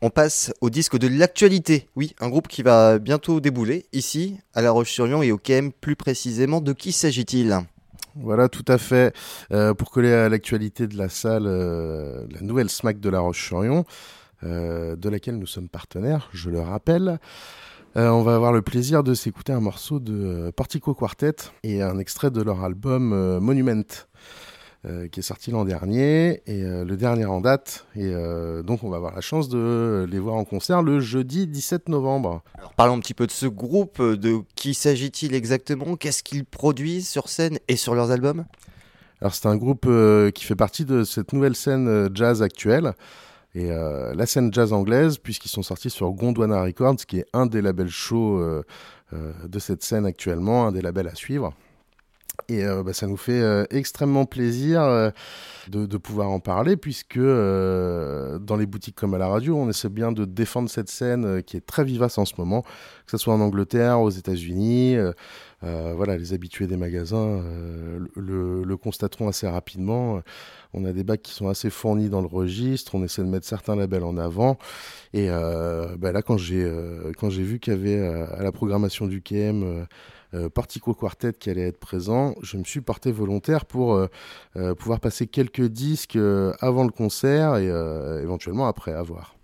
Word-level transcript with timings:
On 0.00 0.10
passe 0.10 0.52
au 0.60 0.70
disque 0.70 0.96
de 0.96 1.08
l'actualité. 1.08 1.88
Oui, 1.96 2.14
un 2.20 2.28
groupe 2.28 2.46
qui 2.46 2.62
va 2.62 3.00
bientôt 3.00 3.40
débouler 3.40 3.86
ici, 3.92 4.38
à 4.54 4.62
La 4.62 4.70
Roche-sur-Yon 4.70 5.22
et 5.22 5.32
au 5.32 5.38
KM 5.38 5.72
plus 5.72 5.96
précisément. 5.96 6.60
De 6.60 6.72
qui 6.72 6.92
s'agit-il? 6.92 7.58
Voilà, 8.14 8.48
tout 8.48 8.64
à 8.68 8.78
fait. 8.78 9.12
Euh, 9.50 9.74
pour 9.74 9.90
coller 9.90 10.12
à 10.12 10.28
l'actualité 10.28 10.86
de 10.86 10.96
la 10.96 11.08
salle, 11.08 11.46
euh, 11.46 12.24
la 12.30 12.40
nouvelle 12.42 12.70
SMAC 12.70 13.00
de 13.00 13.10
La 13.10 13.18
Roche-sur-Yon, 13.18 13.84
euh, 14.44 14.94
de 14.94 15.08
laquelle 15.08 15.36
nous 15.36 15.46
sommes 15.46 15.68
partenaires, 15.68 16.28
je 16.32 16.48
le 16.50 16.60
rappelle. 16.60 17.18
on 17.96 18.22
va 18.22 18.36
avoir 18.36 18.52
le 18.52 18.62
plaisir 18.62 19.02
de 19.02 19.14
s'écouter 19.14 19.52
un 19.52 19.60
morceau 19.60 19.98
de 19.98 20.52
Partico 20.54 20.94
Quartet 20.94 21.34
et 21.64 21.82
un 21.82 21.98
extrait 21.98 22.30
de 22.30 22.40
leur 22.40 22.62
album 22.62 23.40
Monument. 23.40 23.82
Euh, 24.86 25.08
qui 25.08 25.18
est 25.18 25.24
sorti 25.24 25.50
l'an 25.50 25.64
dernier 25.64 26.40
et 26.46 26.62
euh, 26.62 26.84
le 26.84 26.96
dernier 26.96 27.24
en 27.24 27.40
date. 27.40 27.84
Et 27.96 28.04
euh, 28.04 28.62
donc, 28.62 28.84
on 28.84 28.88
va 28.88 28.98
avoir 28.98 29.12
la 29.12 29.20
chance 29.20 29.48
de 29.48 30.06
les 30.08 30.20
voir 30.20 30.36
en 30.36 30.44
concert 30.44 30.82
le 30.82 31.00
jeudi 31.00 31.48
17 31.48 31.88
novembre. 31.88 32.42
Alors, 32.54 32.74
parlons 32.74 32.94
un 32.94 33.00
petit 33.00 33.12
peu 33.12 33.26
de 33.26 33.32
ce 33.32 33.46
groupe. 33.46 34.00
De 34.00 34.38
qui 34.54 34.74
s'agit-il 34.74 35.34
exactement? 35.34 35.96
Qu'est-ce 35.96 36.22
qu'ils 36.22 36.44
produisent 36.44 37.08
sur 37.08 37.28
scène 37.28 37.58
et 37.66 37.74
sur 37.74 37.96
leurs 37.96 38.12
albums? 38.12 38.44
Alors, 39.20 39.34
c'est 39.34 39.48
un 39.48 39.56
groupe 39.56 39.88
qui 40.32 40.44
fait 40.44 40.54
partie 40.54 40.84
de 40.84 41.02
cette 41.02 41.32
nouvelle 41.32 41.56
scène 41.56 42.08
jazz 42.14 42.40
actuelle. 42.40 42.92
Et 43.56 43.70
la 43.70 44.26
scène 44.26 44.54
jazz 44.54 44.72
anglaise, 44.72 45.18
puisqu'ils 45.18 45.48
sont 45.48 45.64
sortis 45.64 45.90
sur 45.90 46.08
Gondwana 46.12 46.62
Records, 46.62 47.04
qui 47.08 47.18
est 47.18 47.26
un 47.32 47.46
des 47.46 47.62
labels 47.62 47.90
chauds 47.90 48.62
de 49.12 49.58
cette 49.58 49.82
scène 49.82 50.06
actuellement, 50.06 50.68
un 50.68 50.72
des 50.72 50.82
labels 50.82 51.08
à 51.08 51.16
suivre. 51.16 51.52
Et 52.48 52.64
euh, 52.64 52.82
bah, 52.82 52.92
ça 52.92 53.06
nous 53.06 53.16
fait 53.16 53.40
euh, 53.40 53.64
extrêmement 53.70 54.24
plaisir 54.24 54.82
euh, 54.82 55.10
de, 55.68 55.98
pouvoir 55.98 56.30
en 56.30 56.40
parler, 56.40 56.76
puisque 56.76 57.18
dans 57.18 58.56
les 58.58 58.66
boutiques 58.66 58.96
comme 58.96 59.14
à 59.14 59.18
la 59.18 59.28
radio, 59.28 59.56
on 59.56 59.68
essaie 59.68 59.90
bien 59.90 60.12
de 60.12 60.24
défendre 60.24 60.70
cette 60.70 60.88
scène 60.88 61.42
qui 61.42 61.56
est 61.56 61.66
très 61.66 61.84
vivace 61.84 62.16
en 62.16 62.24
ce 62.24 62.34
moment, 62.38 62.62
que 62.62 63.10
ce 63.10 63.18
soit 63.18 63.34
en 63.34 63.40
Angleterre, 63.40 64.00
aux 64.00 64.08
États-Unis. 64.08 64.96
voilà, 65.60 66.16
les 66.16 66.32
habitués 66.32 66.66
des 66.66 66.78
magasins 66.78 67.42
le, 68.16 68.76
constateront 68.76 69.28
assez 69.28 69.46
rapidement. 69.46 70.22
On 70.72 70.86
a 70.86 70.92
des 70.92 71.04
bacs 71.04 71.20
qui 71.20 71.32
sont 71.32 71.48
assez 71.48 71.68
fournis 71.68 72.08
dans 72.08 72.22
le 72.22 72.28
registre. 72.28 72.94
On 72.94 73.04
essaie 73.04 73.22
de 73.22 73.28
mettre 73.28 73.46
certains 73.46 73.76
labels 73.76 74.04
en 74.04 74.16
avant. 74.16 74.56
Et 75.12 75.28
bah, 75.28 76.12
là, 76.12 76.22
quand 76.22 76.38
j'ai 76.38 76.66
quand 77.18 77.28
j'ai 77.28 77.42
vu 77.42 77.58
qu'il 77.58 77.74
y 77.74 77.76
avait 77.76 77.98
à 77.98 78.42
la 78.42 78.52
programmation 78.52 79.06
du 79.06 79.20
KM 79.20 79.64
euh, 79.64 79.84
Partico 80.54 80.94
Quartet 80.94 81.32
qui 81.32 81.50
allait 81.50 81.68
être 81.68 81.78
présent, 81.78 82.34
je 82.42 82.56
me 82.56 82.64
suis 82.64 82.80
porté 82.80 83.12
volontaire 83.12 83.64
pour 83.64 83.94
euh, 83.94 84.08
euh, 84.56 84.74
pouvoir 84.74 85.00
passer 85.00 85.26
quelques 85.26 85.66
disques 85.66 86.18
avant 86.60 86.84
le 86.84 86.90
concert 86.90 87.56
et 87.56 87.68
éventuellement 88.22 88.66
après 88.66 88.92
avoir. 88.92 89.38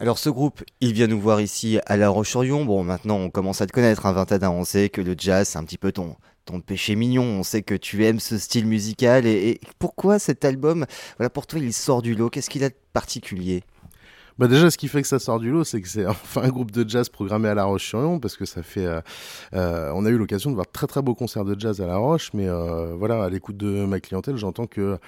Alors 0.00 0.18
ce 0.18 0.30
groupe, 0.30 0.62
il 0.80 0.92
vient 0.92 1.08
nous 1.08 1.20
voir 1.20 1.40
ici 1.40 1.80
à 1.86 1.96
La 1.96 2.08
Roche-sur-Yon. 2.08 2.64
Bon, 2.64 2.84
maintenant 2.84 3.16
on 3.16 3.30
commence 3.30 3.60
à 3.60 3.66
te 3.66 3.72
connaître, 3.72 4.06
un 4.06 4.16
hein, 4.16 4.50
On 4.50 4.64
sait 4.64 4.90
que 4.90 5.00
le 5.00 5.16
jazz, 5.18 5.48
c'est 5.48 5.58
un 5.58 5.64
petit 5.64 5.78
peu 5.78 5.90
ton, 5.90 6.14
ton 6.44 6.60
péché 6.60 6.94
mignon. 6.94 7.24
On 7.24 7.42
sait 7.42 7.62
que 7.62 7.74
tu 7.74 8.04
aimes 8.04 8.20
ce 8.20 8.38
style 8.38 8.66
musical. 8.66 9.26
Et, 9.26 9.48
et 9.48 9.60
pourquoi 9.80 10.20
cet 10.20 10.44
album, 10.44 10.86
voilà, 11.16 11.30
pour 11.30 11.48
toi, 11.48 11.58
il 11.58 11.72
sort 11.72 12.00
du 12.00 12.14
lot 12.14 12.30
Qu'est-ce 12.30 12.48
qu'il 12.48 12.62
a 12.62 12.68
de 12.68 12.76
particulier? 12.92 13.64
Bah 14.38 14.46
déjà, 14.46 14.70
ce 14.70 14.78
qui 14.78 14.86
fait 14.86 15.02
que 15.02 15.08
ça 15.08 15.18
sort 15.18 15.40
du 15.40 15.50
lot, 15.50 15.64
c'est 15.64 15.82
que 15.82 15.88
c'est 15.88 16.06
enfin 16.06 16.42
un 16.42 16.48
groupe 16.48 16.70
de 16.70 16.88
jazz 16.88 17.08
programmé 17.08 17.48
à 17.48 17.54
La 17.54 17.64
Roche-sur-Yon, 17.64 18.20
parce 18.20 18.36
que 18.36 18.44
ça 18.44 18.62
fait, 18.62 18.86
euh, 18.86 19.00
euh, 19.54 19.90
on 19.94 20.06
a 20.06 20.10
eu 20.10 20.16
l'occasion 20.16 20.50
de 20.50 20.54
voir 20.54 20.70
très 20.70 20.86
très 20.86 21.02
beaux 21.02 21.14
concerts 21.14 21.44
de 21.44 21.58
jazz 21.58 21.80
à 21.80 21.86
La 21.86 21.96
Roche, 21.96 22.30
mais 22.34 22.48
euh, 22.48 22.94
voilà, 22.96 23.24
à 23.24 23.30
l'écoute 23.30 23.56
de 23.56 23.84
ma 23.84 23.98
clientèle, 24.00 24.36
j'entends 24.36 24.66
que 24.66 24.98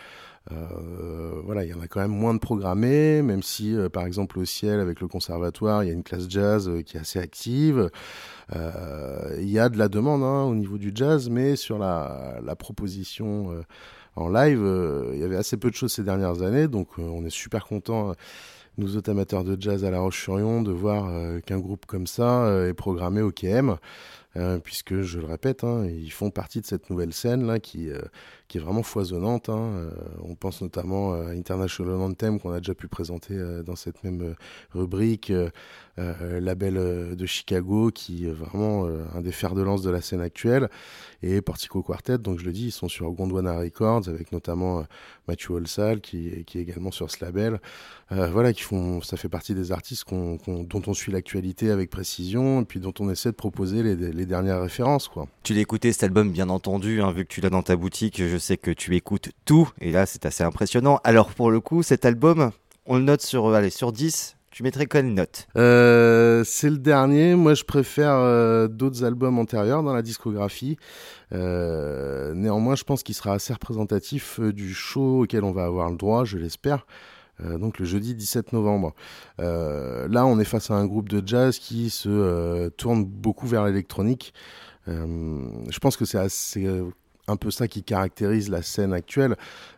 voilà, 1.45 1.65
il 1.65 1.71
y 1.71 1.75
en 1.75 1.81
a 1.81 1.87
quand 1.87 2.01
même 2.01 2.11
moins 2.11 2.35
de 2.35 2.41
programmés, 2.41 3.23
même 3.23 3.41
si, 3.41 3.77
par 3.93 4.05
exemple, 4.05 4.37
au 4.41 4.45
ciel, 4.45 4.81
avec 4.81 5.01
le 5.01 5.07
conservatoire, 5.07 5.85
il 5.85 5.87
y 5.87 5.91
a 5.91 5.93
une 5.93 6.03
classe 6.03 6.29
jazz 6.29 6.69
qui 6.85 6.97
est 6.97 7.01
assez 7.01 7.21
active. 7.21 7.89
Il 8.53 9.49
y 9.49 9.61
a 9.61 9.69
de 9.69 9.79
la 9.79 9.89
demande 9.89 10.25
hein, 10.25 10.43
au 10.43 10.57
niveau 10.57 10.77
du 10.77 10.91
jazz, 10.93 11.31
mais 11.31 11.55
sur 11.55 11.79
la, 11.79 12.41
la 12.45 12.57
proposition 12.57 13.63
en 14.17 14.29
live, 14.29 14.61
il 15.13 15.19
y 15.19 15.25
avait 15.25 15.37
assez 15.37 15.57
peu 15.57 15.71
de 15.71 15.75
choses 15.75 15.93
ces 15.93 16.03
dernières 16.03 16.43
années, 16.43 16.69
donc 16.69 16.99
on 16.99 17.25
est 17.25 17.31
super 17.31 17.65
content 17.67 18.15
nous 18.81 18.97
autres 18.97 19.11
amateurs 19.11 19.45
de 19.45 19.57
jazz 19.61 19.85
à 19.85 19.91
La 19.91 20.01
Roche-sur-Yon, 20.01 20.63
de 20.63 20.73
voir 20.73 21.09
euh, 21.09 21.41
qu'un 21.41 21.59
groupe 21.59 21.87
comme 21.87 22.07
ça 22.07 22.45
euh, 22.45 22.71
est 22.71 22.75
programmé 22.75 23.21
au 23.21 23.31
KM. 23.31 23.77
Euh, 24.37 24.61
puisque 24.61 25.01
je 25.01 25.19
le 25.19 25.27
répète, 25.27 25.65
hein, 25.65 25.85
ils 25.87 26.13
font 26.13 26.31
partie 26.31 26.61
de 26.61 26.67
cette 26.67 26.89
nouvelle 26.89 27.13
scène 27.13 27.47
là 27.47 27.59
qui, 27.59 27.89
qui 28.47 28.59
est 28.59 28.61
vraiment 28.61 28.85
foisonnante. 28.85 29.49
Hein. 29.49 29.91
on 30.23 30.35
pense 30.35 30.63
notamment 30.63 31.15
à 31.15 31.31
International 31.31 31.97
Anthem 31.97 32.39
qu'on 32.39 32.53
a 32.53 32.59
déjà 32.59 32.75
pu 32.75 32.87
présenter 32.87 33.37
dans 33.65 33.77
cette 33.77 34.05
même 34.05 34.35
rubrique, 34.73 35.33
label 35.97 37.17
de 37.17 37.27
Chicago 37.27 37.91
qui 37.93 38.27
est 38.27 38.33
vraiment 38.33 38.87
un 38.87 39.21
des 39.21 39.33
fers 39.33 39.55
de 39.55 39.63
lance 39.63 39.83
de 39.83 39.91
la 39.91 40.01
scène 40.01 40.21
actuelle, 40.21 40.69
et 41.23 41.41
Portico 41.43 41.83
Quartet. 41.83 42.19
Donc 42.19 42.39
je 42.39 42.45
le 42.45 42.53
dis, 42.53 42.67
ils 42.67 42.73
sont 42.73 42.89
sur 42.89 43.11
Gondwana 43.11 43.59
Records 43.59 44.09
avec 44.09 44.33
notamment 44.33 44.85
Matthew 45.29 45.51
Olsal 45.51 46.01
qui, 46.01 46.45
qui 46.45 46.59
est 46.59 46.63
également 46.63 46.91
sur 46.91 47.11
ce 47.11 47.25
label. 47.25 47.61
voilà, 48.11 48.53
qui 48.53 48.63
font, 48.63 49.01
ça 49.03 49.17
fait 49.17 49.29
partie 49.29 49.55
des 49.55 49.73
artistes 49.73 50.09
dont 50.09 50.83
on 50.87 50.95
suit 50.95 51.13
l'actualité 51.13 51.71
avec 51.71 51.91
précision, 51.91 52.63
et 52.63 52.65
puis 52.65 52.81
dont 52.81 52.95
on 53.01 53.11
essaie 53.11 53.31
de 53.31 53.37
proposer 53.37 53.83
les, 53.83 54.20
dernières 54.27 54.61
références. 54.61 55.09
Quoi. 55.09 55.27
Tu 55.43 55.55
l'as 55.55 55.61
écouté 55.61 55.93
cet 55.93 56.05
album, 56.05 56.31
bien 56.31 56.49
entendu, 56.49 57.03
hein, 57.03 57.13
vu 57.13 57.25
que 57.25 57.33
tu 57.33 57.41
l'as 57.41 57.51
dans 57.51 57.63
ta 57.63 57.77
boutique, 57.77 58.23
je 58.27 58.37
sais 58.39 58.57
que 58.57 58.71
tu 58.71 58.97
écoutes 58.97 59.31
tout, 59.45 59.69
et 59.81 59.93
là 59.93 60.07
c'est 60.07 60.27
assez 60.27 60.45
impressionnant. 60.45 61.01
Alors 61.05 61.31
pour 61.31 61.51
le 61.51 61.61
coup, 61.61 61.83
cet 61.83 62.05
album, 62.05 62.51
on 62.87 62.97
le 62.97 63.03
note 63.03 63.23
sur, 63.23 63.53
allez, 63.55 63.71
sur 63.71 63.93
10, 63.93 64.37
tu 64.51 64.65
mettrais 64.65 64.87
quelle 64.87 65.15
note? 65.15 65.47
Euh, 65.57 66.43
C'est 66.45 66.71
le 66.71 66.79
dernier. 66.79 67.37
Moi, 67.37 67.55
je 67.55 67.63
préfère 67.63 68.15
euh, 68.15 68.67
d'autres 68.67 69.05
albums 69.05 69.39
antérieurs 69.39 69.85
dans 69.85 69.95
la 69.95 70.03
discographie. 70.03 70.77
Euh, 71.33 72.35
néanmoins, 72.35 72.75
je 72.75 72.83
pense 72.83 73.05
qu'il 73.05 73.15
sera 73.15 73.33
assez 73.33 73.53
représentatif 73.53 74.41
du 74.41 74.75
show 74.75 75.23
auquel 75.23 75.45
on 75.45 75.53
va 75.53 75.65
avoir 75.65 75.89
le 75.89 75.97
droit, 75.97 76.25
je 76.25 76.37
l'espère. 76.37 76.85
Euh, 77.45 77.59
donc 77.59 77.79
le 77.79 77.85
jeudi 77.85 78.15
17 78.15 78.53
novembre. 78.53 78.95
Euh, 79.41 80.09
là, 80.09 80.27
on 80.27 80.39
est 80.39 80.45
face 80.45 80.71
à 80.71 80.75
un 80.75 80.87
groupe 80.87 81.09
de 81.09 81.27
jazz 81.27 81.59
qui 81.59 81.91
se 81.91 82.09
euh, 82.09 82.71
tourne 82.71 83.05
beaucoup 83.05 83.47
vers 83.47 83.65
l'électronique. 83.65 84.33
je 84.87 85.79
pense 85.79 85.97
que 85.97 86.05
c'est 86.05 86.19
assez 86.19 86.69
un 87.31 87.37
peu 87.37 87.51
ça 87.51 87.69
qui 87.69 87.83
caractérise 87.83 88.51
la 88.51 88.63
scène 88.63 88.93
actuelle. 88.93 89.37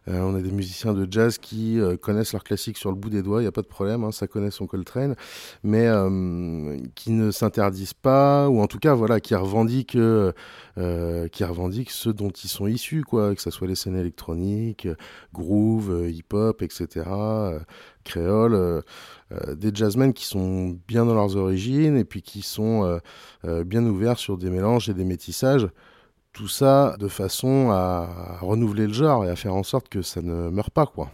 Euh, 0.09 0.21
on 0.21 0.35
a 0.35 0.41
des 0.41 0.51
musiciens 0.51 0.95
de 0.95 1.07
jazz 1.09 1.39
qui 1.39 1.79
euh, 1.79 1.97
connaissent 1.97 2.33
leurs 2.33 2.43
classiques 2.43 2.77
sur 2.77 2.91
le 2.91 2.97
bout 2.97 3.11
des 3.11 3.23
doigts, 3.23 3.41
il 3.41 3.45
n'y 3.45 3.49
a 3.49 3.53
pas 3.53 3.63
de 3.63 3.69
problème, 3.69 4.03
hein, 4.03 4.11
ça 4.11 4.27
connaît 4.27 4.51
son 4.51 4.67
Coltrane, 4.67 5.15
mais 5.63 5.87
euh, 5.87 6.77
qui 6.97 7.13
ne 7.13 7.31
s'interdisent 7.31 7.95
pas, 7.95 8.49
ou 8.49 8.61
en 8.61 8.67
tout 8.67 8.79
cas, 8.79 8.95
voilà, 8.95 9.21
qui 9.21 9.35
revendiquent, 9.35 9.97
qui 9.97 11.45
revendiquent 11.45 11.91
ce 11.91 12.11
dont 12.11 12.31
ils 12.31 12.49
sont 12.49 12.67
issus, 12.67 13.05
quoi, 13.05 13.35
que 13.35 13.43
ce 13.43 13.51
soit 13.51 13.69
les 13.69 13.75
scènes 13.75 13.97
électroniques, 13.97 14.89
groove, 15.33 16.09
hip-hop, 16.09 16.63
etc., 16.63 17.07
créole. 18.05 18.83
des 19.55 19.71
jazzmen 19.73 20.13
qui 20.13 20.27
sont 20.27 20.79
bien 20.89 21.05
dans 21.05 21.15
leurs 21.15 21.37
origines 21.37 21.97
et 21.97 22.05
puis 22.05 22.23
qui 22.23 22.43
sont 22.43 23.01
bien 23.45 23.85
ouverts 23.85 24.19
sur 24.19 24.39
des 24.39 24.51
mélanges 24.51 24.89
et 24.89 24.95
des 24.95 25.05
métissages. 25.05 25.69
Tout 26.33 26.49
ça 26.49 26.97
de 26.99 27.09
façon 27.09 27.71
à 27.71 28.39
renouveler 28.41 28.87
le 28.87 28.93
genre 28.95 29.27
et 29.27 29.29
à 29.29 29.37
faire 29.37 29.55
en 29.55 29.63
sorte 29.63 29.91
que 29.91 30.01
ça 30.01 30.23
ne 30.23 30.49
meure 30.49 30.71
pas, 30.71 30.87
quoi. 30.87 31.11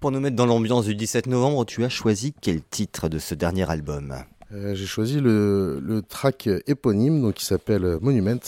Pour 0.00 0.10
nous 0.10 0.18
mettre 0.18 0.34
dans 0.34 0.46
l'ambiance 0.46 0.84
du 0.84 0.96
17 0.96 1.28
novembre, 1.28 1.64
tu 1.64 1.84
as 1.84 1.88
choisi 1.88 2.34
quel 2.40 2.62
titre 2.62 3.08
de 3.08 3.20
ce 3.20 3.36
dernier 3.36 3.70
album? 3.70 4.14
Euh, 4.52 4.74
J'ai 4.74 4.86
choisi 4.86 5.20
le, 5.20 6.02
track 6.08 6.48
éponyme, 6.66 7.22
donc 7.22 7.34
qui 7.34 7.44
s'appelle 7.44 7.98
Monument, 8.00 8.40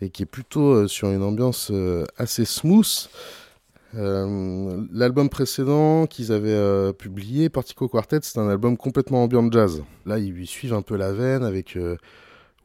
et 0.00 0.10
qui 0.10 0.24
est 0.24 0.26
plutôt 0.26 0.72
euh, 0.72 0.88
sur 0.88 1.10
une 1.10 1.22
ambiance 1.22 1.70
euh, 1.70 2.04
assez 2.18 2.44
smooth. 2.44 3.08
L'album 3.94 5.28
précédent 5.28 6.06
qu'ils 6.06 6.30
avaient 6.32 6.92
publié, 6.92 7.48
Partico 7.48 7.88
Quartet, 7.88 8.18
c'est 8.22 8.38
un 8.38 8.48
album 8.48 8.76
complètement 8.76 9.22
ambiant 9.22 9.50
jazz. 9.50 9.84
Là, 10.04 10.18
ils 10.18 10.32
lui 10.32 10.46
suivent 10.46 10.74
un 10.74 10.82
peu 10.82 10.96
la 10.96 11.12
veine 11.12 11.42
avec 11.42 11.78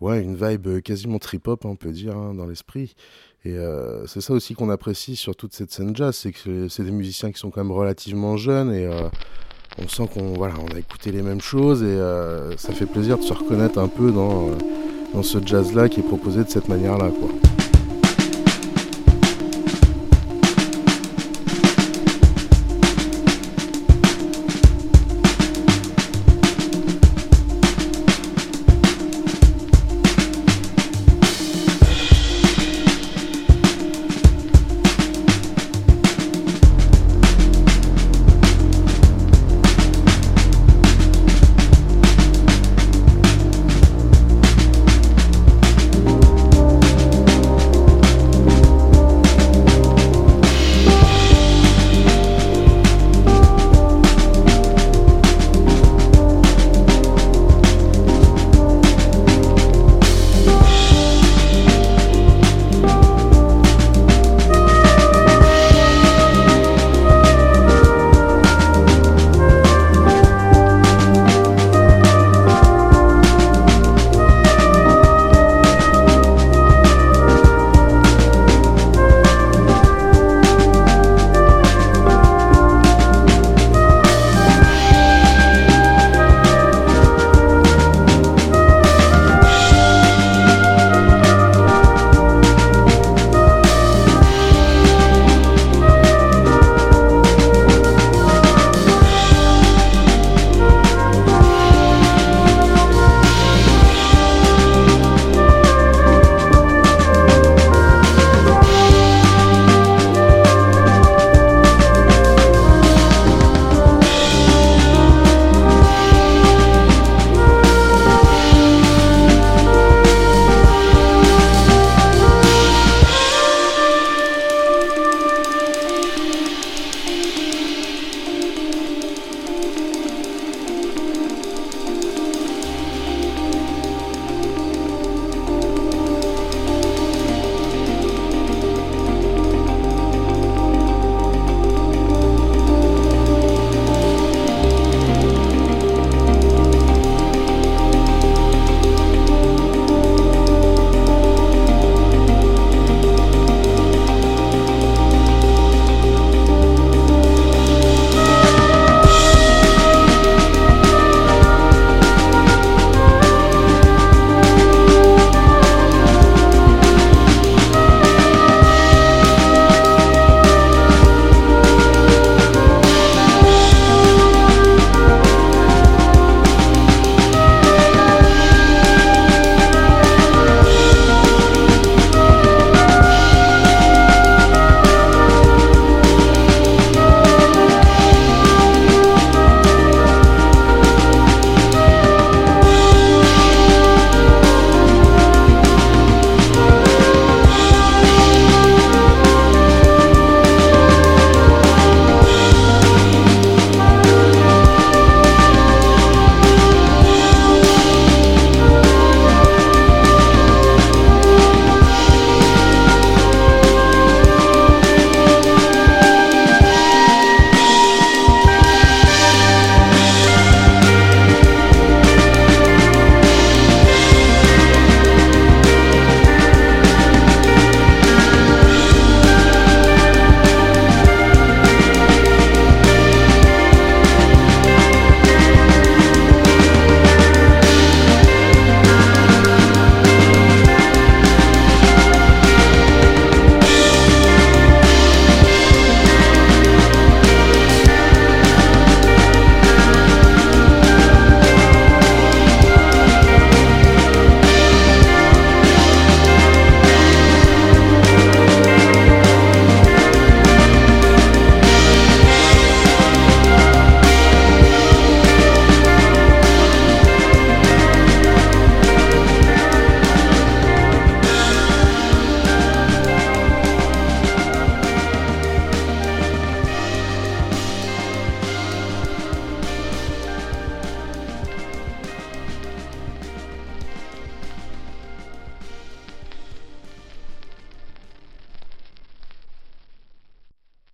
ouais, 0.02 0.22
une 0.22 0.36
vibe 0.36 0.68
euh, 0.68 0.82
quasiment 0.82 1.20
trip-hop, 1.20 1.64
on 1.66 1.76
peut 1.76 1.92
dire, 1.92 2.18
hein, 2.18 2.34
dans 2.34 2.46
l'esprit. 2.46 2.96
Et 3.46 3.54
euh, 3.54 4.06
c'est 4.08 4.22
ça 4.22 4.34
aussi 4.34 4.54
qu'on 4.54 4.70
apprécie 4.70 5.16
sur 5.16 5.36
toute 5.36 5.54
cette 5.54 5.72
scène 5.72 5.96
jazz, 5.96 6.16
c'est 6.16 6.32
que 6.32 6.68
c'est 6.68 6.84
des 6.84 6.92
musiciens 6.92 7.32
qui 7.32 7.40
sont 7.40 7.50
quand 7.50 7.64
même 7.64 7.72
relativement 7.72 8.38
jeunes 8.38 8.72
et, 8.74 8.86
euh, 8.86 9.10
on 9.82 9.88
sent 9.88 10.04
qu'on 10.14 10.34
voilà, 10.34 10.56
on 10.60 10.76
a 10.76 10.80
écouté 10.80 11.12
les 11.12 11.22
mêmes 11.22 11.40
choses 11.40 11.82
et 11.82 11.98
ça 12.58 12.74
fait 12.74 12.86
plaisir 12.86 13.18
de 13.18 13.24
se 13.24 13.32
reconnaître 13.32 13.80
un 13.80 13.88
peu 13.88 14.12
dans, 14.12 14.50
dans 15.14 15.24
ce 15.24 15.38
jazz-là 15.44 15.88
qui 15.88 16.02
est 16.02 16.04
proposé 16.04 16.44
de 16.44 16.50
cette 16.50 16.68
manière-là. 16.68 17.10
quoi. 17.10 17.61